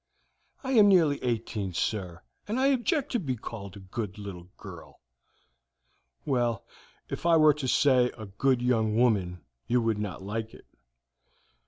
"I 0.63 0.71
am 0.71 0.87
nearly 0.87 1.23
eighteen, 1.23 1.73
sir, 1.75 2.23
and 2.47 2.59
I 2.59 2.69
object 2.69 3.11
to 3.11 3.19
be 3.19 3.35
called 3.35 3.75
a 3.75 3.79
good 3.79 4.17
little 4.17 4.47
girl." 4.57 4.99
"Well, 6.25 6.65
if 7.09 7.23
I 7.27 7.37
were 7.37 7.53
to 7.53 7.67
say 7.67 8.09
a 8.17 8.25
good 8.25 8.63
young 8.63 8.95
woman 8.97 9.41
you 9.67 9.79
would 9.79 9.99
not 9.99 10.23
like 10.23 10.55
it." 10.55 10.65